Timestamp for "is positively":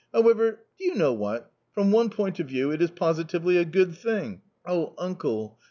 2.81-3.57